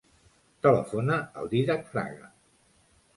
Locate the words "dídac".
1.51-1.85